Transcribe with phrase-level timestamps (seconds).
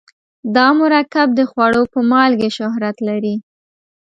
[0.55, 3.35] دا مرکب د خوړو په مالګې شهرت لري.